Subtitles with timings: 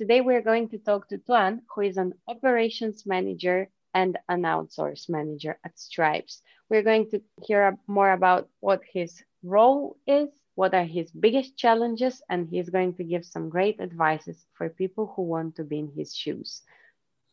[0.00, 5.10] Today we're going to talk to Tuan, who is an operations manager and an outsource
[5.10, 6.40] manager at Strypes.
[6.70, 12.22] We're going to hear more about what his role is, what are his biggest challenges,
[12.30, 15.92] and he's going to give some great advices for people who want to be in
[15.94, 16.62] his shoes.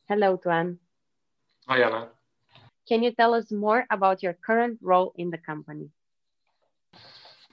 [0.10, 0.78] Hello, Tuan.
[1.70, 2.10] Hi, Anna.
[2.86, 5.90] Can you tell us more about your current role in the company?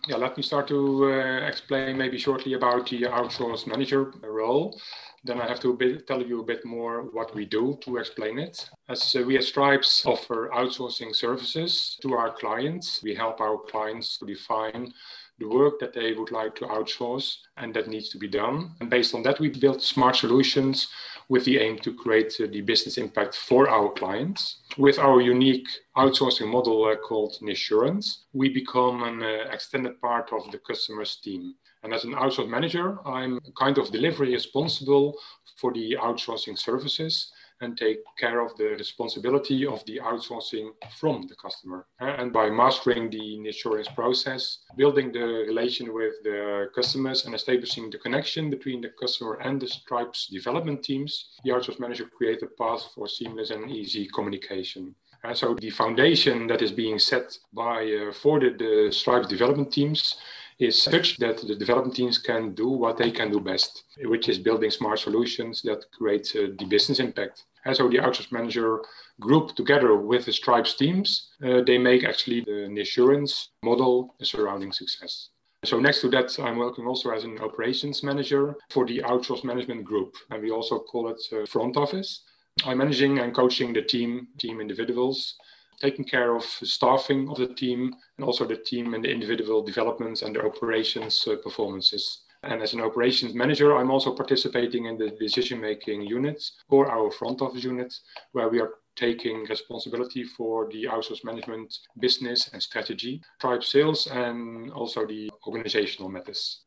[0.06, 4.78] Yeah, let me start to uh, explain maybe shortly about the outsource manager role.
[5.24, 8.38] Then I have to bit, tell you a bit more what we do to explain
[8.38, 8.68] it.
[8.90, 14.18] As uh, we at Strypes offer outsourcing services to our clients, we help our clients
[14.18, 14.92] to define
[15.38, 18.72] the work that they would like to outsource and that needs to be done.
[18.80, 20.88] And based on that, we build smart solutions
[21.28, 24.60] with the aim to create uh, the business impact for our clients.
[24.76, 30.50] With our unique outsourcing model uh, called Insourcing, we become an uh, extended part of
[30.50, 31.54] the customer's team.
[31.82, 35.14] And as an outsource manager, I'm kind of delivery responsible
[35.56, 41.34] for the outsourcing services and take care of the responsibility of the outsourcing from the
[41.36, 41.86] customer.
[42.00, 47.98] And by mastering the insourcing process, building the relation with the customers and establishing the
[47.98, 52.90] connection between the customer and the Strypes development teams, the outsource manager creates a path
[52.94, 54.94] for seamless and easy communication.
[55.22, 59.72] And so the foundation that is being set by uh, for the, the Strypes development
[59.72, 60.16] teams
[60.58, 64.38] is such that the development teams can do what they can do best, which is
[64.38, 67.44] building smart solutions that create uh, the business impact.
[67.64, 68.82] And so the outsource manager
[69.20, 74.72] group together with the Strypes teams, uh, they make actually the insourcing model a surrounding
[74.72, 75.30] success.
[75.64, 79.84] So next to that, I'm working also as an operations manager for the outsource management
[79.84, 82.22] group, and we also call it uh, front office.
[82.66, 85.36] I'm managing and coaching the team, team individuals,
[85.80, 89.62] taking care of the staffing of the team and also the team and the individual
[89.62, 92.22] developments and the operations uh, performances.
[92.42, 97.10] And as an operations manager, I'm also participating in the decision making units or our
[97.10, 103.22] front office units, where we are taking responsibility for the outsource management business and strategy,
[103.40, 106.60] tribe sales, and also the organizational matters.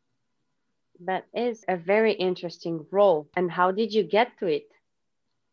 [0.99, 3.29] That is a very interesting role.
[3.35, 4.67] And how did you get to it?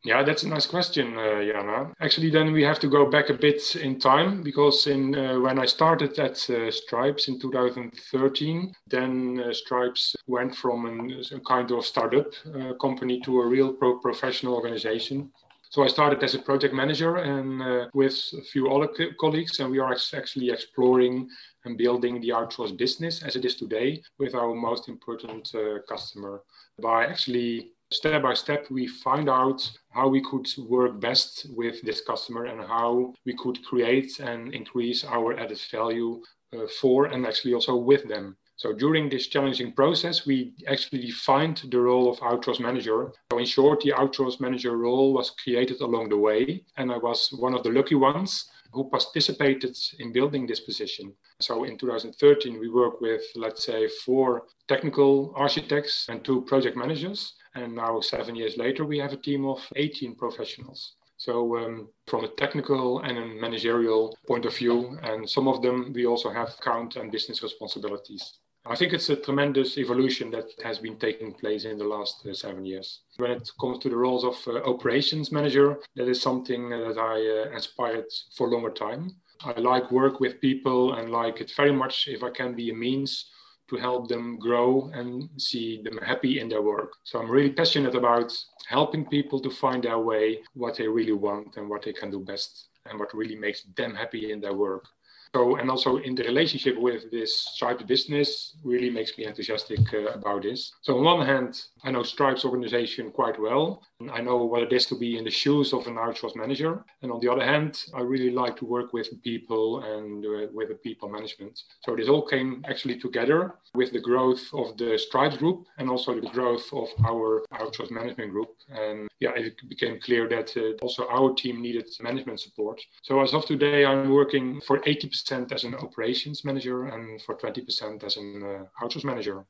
[0.05, 1.91] Yeah, that's a nice question, uh, Jana.
[1.99, 5.59] Actually, then we have to go back a bit in time because in uh, when
[5.59, 11.71] I started at uh, Strypes in 2013, then uh, Strypes went from an, a kind
[11.71, 15.31] of startup uh, company to a real pro- professional organization.
[15.71, 19.59] So I started as a project manager and uh, with a few other co- colleagues,
[19.59, 21.31] and we are ex- actually exploring
[21.65, 25.51] and building the outsource business as it is today with our most important
[25.89, 26.43] customer
[26.79, 32.01] by actually step by step we find out how we could work best with this
[32.01, 36.21] customer and how we could create and increase our added value
[36.53, 41.63] uh, for and actually also with them so during this challenging process, we actually defined
[41.71, 43.13] the role of outsource manager.
[43.33, 47.33] So in short, the outsource manager role was created along the way, and I was
[47.33, 51.13] one of the lucky ones who participated in building this position.
[51.41, 57.35] So in 2013, we worked with, let's say, four technical architects and two project managers.
[57.55, 60.95] And now, seven years later, we have a team of 18 professionals.
[61.17, 65.93] So, um, from a technical and a managerial point of view, and some of them
[65.95, 68.41] we also have account and business responsibilities.
[68.67, 72.33] I think it's a tremendous evolution that has been taking place in the last uh,
[72.33, 73.01] seven years.
[73.19, 77.51] When it comes to the roles of uh, operations manager, that is something that I
[77.53, 79.17] uh, aspired for a longer time.
[79.45, 82.75] I like work with people and like it very much if I can be a
[82.75, 83.29] means
[83.69, 86.93] to help them grow and see them happy in their work.
[87.05, 88.33] So I'm really passionate about
[88.69, 92.21] helping people to find their way, what they really want and what they can do
[92.21, 94.87] best and what really makes them happy in their work.
[95.35, 100.13] So, and also in the relationship with this Strype business really makes me enthusiastic uh,
[100.13, 100.73] about this.
[100.83, 103.83] So, on one hand, I know Strypes organization quite well.
[103.99, 106.85] And I know what it is to be in the shoes of an outsource manager.
[107.03, 110.69] And on the other hand, I really like to work with people and uh, with
[110.69, 111.61] the people management.
[111.85, 116.15] So, this all came actually together with the growth of the Strype group and also
[116.15, 118.51] the growth of our outsource management group.
[118.69, 122.81] And yeah, it became clear that uh, also our team needed management support.
[123.03, 127.37] So, as of today, I'm working for 80% 20% as an operations manager and for
[127.37, 129.45] 20% as an uh, outsource manager.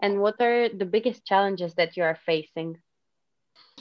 [0.00, 2.78] And what are the biggest challenges that you are facing?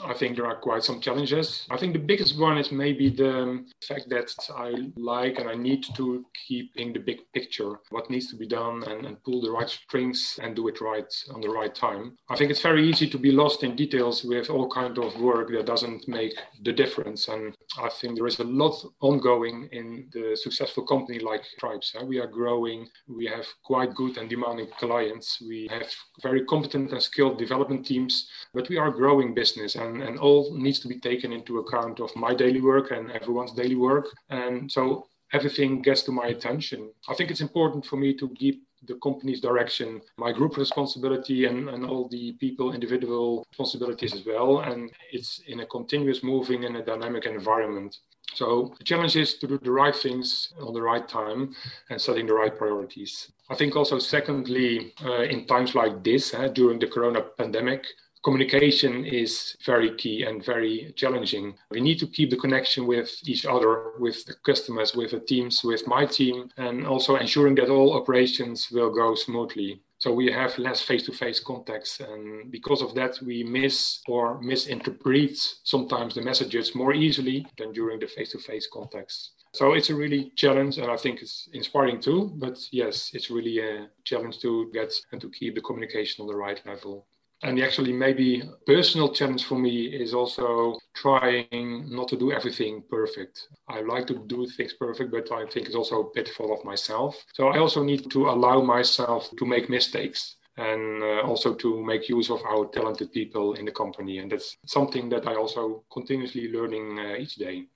[0.03, 1.65] I think there are quite some challenges.
[1.69, 5.85] I think the biggest one is maybe the fact that I like and I need
[5.95, 9.51] to keep in the big picture, what needs to be done and, and pull the
[9.51, 12.17] right strings and do it right on the right time.
[12.29, 15.51] I think it's very easy to be lost in details with all kind of work
[15.51, 16.33] that doesn't make
[16.63, 17.27] the difference.
[17.27, 21.95] And I think there is a lot ongoing in the successful company like Tribes.
[22.05, 22.87] We are growing.
[23.07, 25.41] We have quite good and demanding clients.
[25.41, 25.87] We have
[26.21, 30.79] very competent and skilled development teams, but we are growing business and, and all needs
[30.81, 34.05] to be taken into account of my daily work and everyone's daily work.
[34.29, 36.91] And so everything gets to my attention.
[37.09, 41.69] I think it's important for me to keep the company's direction, my group responsibility, and,
[41.69, 44.61] and all the people individual responsibilities as well.
[44.61, 47.97] And it's in a continuous moving and a dynamic environment.
[48.33, 51.53] So the challenge is to do the right things on the right time
[51.89, 53.31] and setting the right priorities.
[53.49, 57.85] I think also, secondly, uh, in times like this, uh, during the corona pandemic,
[58.23, 61.55] communication is very key and very challenging.
[61.71, 65.63] We need to keep the connection with each other, with the customers, with the teams,
[65.63, 69.81] with my team, and also ensuring that all operations will go smoothly.
[69.97, 76.15] So we have less face-to-face contacts, and because of that, we miss or misinterpret sometimes
[76.15, 79.31] the messages more easily than during the face-to-face contacts.
[79.53, 82.31] So it's a really challenge, and I think it's inspiring too.
[82.35, 86.35] But yes, it's really a challenge to get and to keep the communication on the
[86.35, 87.05] right level
[87.43, 93.47] and actually maybe personal challenge for me is also trying not to do everything perfect.
[93.67, 97.23] I like to do things perfect but i think it's also a pitfall of myself.
[97.33, 102.09] So i also need to allow myself to make mistakes and uh, also to make
[102.09, 104.19] use of our talented people in the company.
[104.19, 107.67] And that's something that i also continuously learning uh, each day.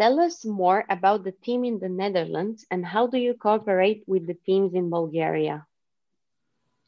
[0.00, 4.26] Tell us more about the team in the Netherlands and how do you cooperate with
[4.28, 5.67] the teams in Bulgaria?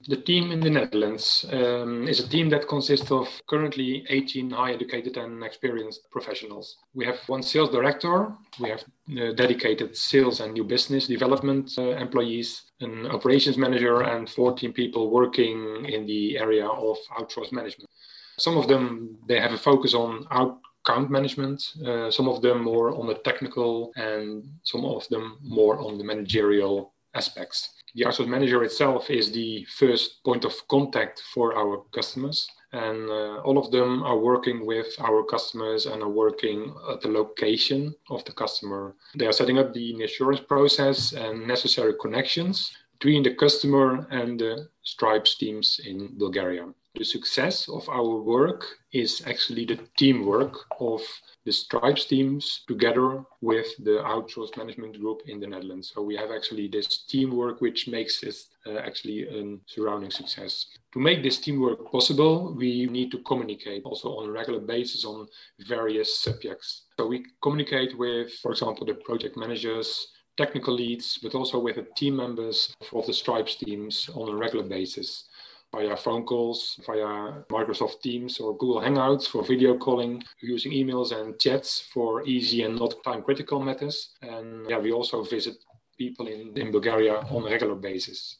[0.09, 4.73] The team in the Netherlands um, is a team that consists of currently 18 high
[4.73, 6.79] educated and experienced professionals.
[6.95, 11.97] We have one sales director, we have uh, dedicated sales and new business development uh,
[11.97, 17.91] employees, an operations manager, and 14 people working in the area of outsourced management.
[18.39, 22.65] Some of them they have a focus on out account management, uh, some of them
[22.65, 28.29] more on the technical, and some of them more on the managerial aspects the outsource
[28.29, 32.49] manager itself is the first point of contact for our customers.
[32.73, 37.09] And uh, all of them are working with our customers and are working at the
[37.09, 38.95] location of the customer.
[39.17, 44.69] They are setting up the insourcing process and necessary connections between the customer and the
[44.85, 46.67] Strypes teams in Bulgaria.
[46.97, 51.01] The success of our work is actually the teamwork of
[51.45, 55.93] the Strypes teams together with the outsourced management group in the Netherlands.
[55.95, 58.35] So we have actually this teamwork which makes it
[58.67, 60.67] uh, actually a surrounding success.
[60.93, 65.29] To make this teamwork possible, we need to communicate also on a regular basis on
[65.69, 66.87] various subjects.
[66.99, 71.87] So we communicate with, for example, the project managers, technical leads, but also with the
[71.97, 75.29] team members of the Strypes teams on a regular basis
[75.73, 81.39] via phone calls, via Microsoft Teams or Google Hangouts for video calling, using emails and
[81.39, 84.11] chats for easy and not time critical matters.
[84.23, 85.57] And yeah, we also visit
[85.97, 88.39] people in, in Bulgaria on a regular basis.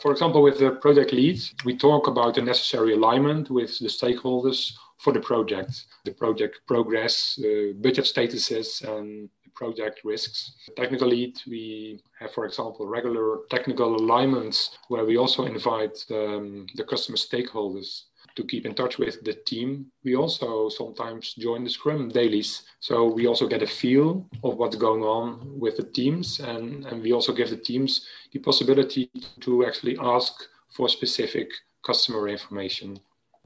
[0.00, 4.72] For example, with the project leads, we talk about the necessary alignment with the stakeholders
[4.98, 5.72] for the project,
[6.04, 10.52] the project progress, uh, budget statuses, and project risks.
[10.76, 16.84] Technical lead, we have, for example, regular technical alignments where we also invite um, the
[16.84, 18.04] customer stakeholders
[18.36, 19.86] to keep in touch with the team.
[20.04, 22.62] We also sometimes join the Scrum dailies.
[22.80, 26.40] So we also get a feel of what's going on with the teams.
[26.40, 30.32] And, and we also give the teams the possibility to actually ask
[30.70, 31.50] for specific
[31.84, 32.98] customer information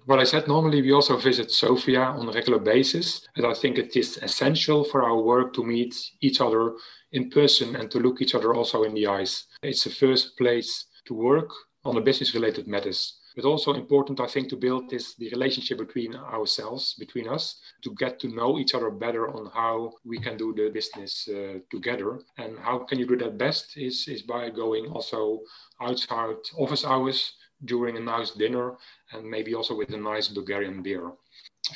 [0.07, 3.27] what I said, normally we also visit Sofia on a regular basis.
[3.37, 6.75] And I think it is essential for our work to meet each other
[7.13, 9.47] in person and to look each other also in the eyes.
[9.63, 11.51] It's the first place to work
[11.85, 13.19] on the business related matters.
[13.35, 17.95] But also important, I think, to build is the relationship between ourselves, between us, to
[17.99, 22.21] get to know each other better on how we can do the business uh, together.
[22.39, 25.41] And how can you do that best is, is by going also
[25.83, 27.35] outside office hours
[27.65, 28.77] during a nice dinner
[29.13, 31.13] and maybe also with a nice Bulgarian beer.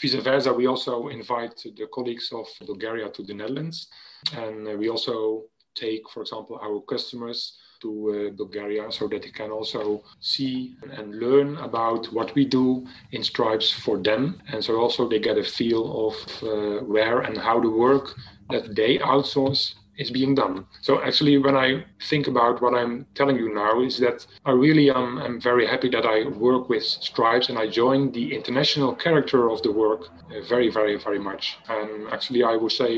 [0.01, 3.89] Vice versa, we also invite the colleagues of Bulgaria to the Netherlands.
[4.37, 5.45] And we also
[5.75, 11.19] take, for example, our customers to uh, Bulgaria so that they can also see and
[11.19, 14.41] learn about what we do in Strypes for them.
[14.53, 18.15] And so also they get a feel of uh, where and how the work
[18.51, 20.67] that they outsource is being done.
[20.81, 24.91] So actually, when I think about what I'm telling you now, is that I really
[24.91, 29.51] am am very happy that I work with Strypes and I join the international character
[29.51, 31.59] of the work uh, very, very, very much.
[31.69, 32.93] And actually, I would say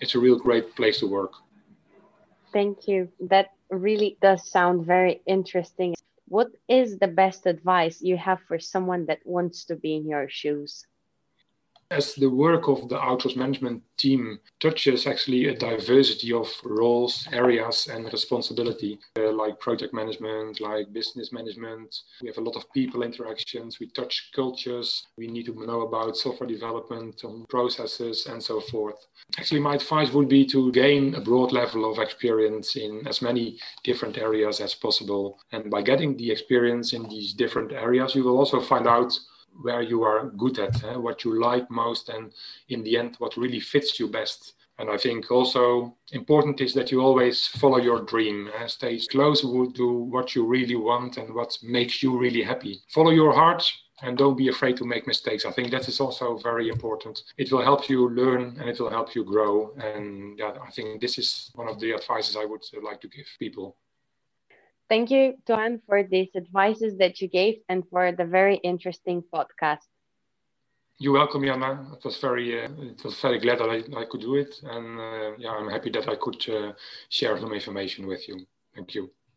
[0.00, 1.32] it's a real great place to work.
[2.52, 3.08] Thank you.
[3.34, 5.94] That really does sound very interesting.
[6.28, 10.28] What is the best advice you have for someone that wants to be in your
[10.28, 10.86] shoes?
[11.90, 17.86] As the work of the outsource management team touches actually a diversity of roles, areas,
[17.86, 21.94] and responsibility, uh, like project management, like business management.
[22.22, 23.78] We have a lot of people interactions.
[23.78, 25.06] We touch cultures.
[25.16, 29.06] We need to know about software development, processes, and so forth.
[29.38, 33.58] Actually, my advice would be to gain a broad level of experience in as many
[33.82, 35.38] different areas as possible.
[35.52, 39.18] And by getting the experience in these different areas, you will also find out
[39.62, 40.96] where you are good at, eh?
[40.96, 42.32] what you like most, and
[42.68, 44.54] in the end, what really fits you best.
[44.78, 48.66] And I think also important is that you always follow your dream, eh?
[48.66, 52.82] stay close to what you really want and what makes you really happy.
[52.88, 53.64] Follow your heart
[54.02, 55.46] and don't be afraid to make mistakes.
[55.46, 57.22] I think that is also very important.
[57.38, 59.72] It will help you learn and it will help you grow.
[59.76, 63.26] And yeah, I think this is one of the advices I would like to give
[63.38, 63.76] people.
[64.88, 69.86] Thank you, Toan, for these advices that you gave and for the very interesting podcast.
[70.98, 71.94] You're welcome, Yana.
[71.96, 75.00] It was very, uh, it was very glad that I, I could do it, and
[75.00, 76.72] uh, yeah, I'm happy that I could uh,
[77.08, 78.46] share some information with you.
[78.74, 79.10] Thank you.